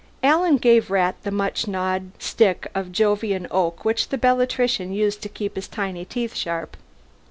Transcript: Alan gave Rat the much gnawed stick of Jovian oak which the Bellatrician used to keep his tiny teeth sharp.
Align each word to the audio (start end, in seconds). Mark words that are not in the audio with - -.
Alan 0.23 0.57
gave 0.57 0.89
Rat 0.89 1.17
the 1.21 1.29
much 1.29 1.67
gnawed 1.67 2.09
stick 2.17 2.65
of 2.73 2.91
Jovian 2.91 3.45
oak 3.51 3.85
which 3.85 4.09
the 4.09 4.17
Bellatrician 4.17 4.91
used 4.95 5.21
to 5.21 5.29
keep 5.29 5.53
his 5.53 5.67
tiny 5.67 6.05
teeth 6.05 6.33
sharp. 6.33 6.75